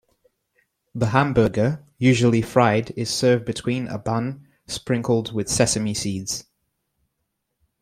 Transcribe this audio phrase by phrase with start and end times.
[0.95, 6.45] The hamburger, usually fried, is served between a bun, sprinkled with sesame seeds.